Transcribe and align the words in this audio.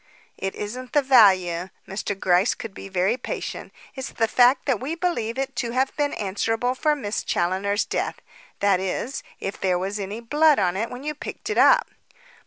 "It 0.35 0.55
isn't 0.55 0.93
the 0.93 1.03
value." 1.03 1.69
Mr. 1.87 2.19
Gryce 2.19 2.55
could 2.55 2.73
be 2.73 2.89
very 2.89 3.17
patient. 3.17 3.71
"It's 3.93 4.09
the 4.09 4.27
fact 4.27 4.65
that 4.65 4.79
we 4.79 4.95
believe 4.95 5.37
it 5.37 5.55
to 5.57 5.73
have 5.73 5.95
been 5.95 6.13
answerable 6.15 6.73
for 6.73 6.95
Miss 6.95 7.21
Challoner's 7.23 7.85
death 7.85 8.19
that 8.61 8.79
is, 8.79 9.21
if 9.39 9.61
there 9.61 9.77
was 9.77 9.99
any 9.99 10.19
blood 10.19 10.57
on 10.57 10.75
it 10.75 10.89
when 10.89 11.03
you 11.03 11.13
picked 11.13 11.51
it 11.51 11.57
up." 11.59 11.87